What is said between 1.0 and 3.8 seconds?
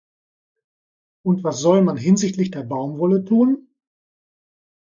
Und was soll man hinsichtlich der Baumwolle tun?